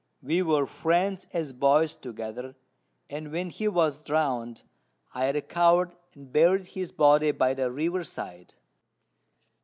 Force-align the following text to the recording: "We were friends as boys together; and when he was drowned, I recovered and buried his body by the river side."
"We 0.23 0.41
were 0.41 0.65
friends 0.65 1.27
as 1.31 1.53
boys 1.53 1.95
together; 1.95 2.55
and 3.07 3.31
when 3.31 3.51
he 3.51 3.67
was 3.67 4.03
drowned, 4.03 4.63
I 5.13 5.29
recovered 5.29 5.95
and 6.15 6.31
buried 6.33 6.65
his 6.65 6.91
body 6.91 7.29
by 7.29 7.53
the 7.53 7.69
river 7.69 8.03
side." 8.03 8.55